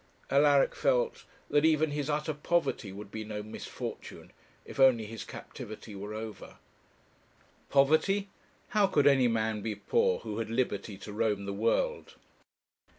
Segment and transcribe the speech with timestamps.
[0.31, 4.31] Alaric felt that even his utter poverty would be no misfortune
[4.65, 6.57] if only his captivity were over.
[7.69, 8.27] Poverty!
[8.69, 12.15] how could any man be poor who had liberty to roam the world?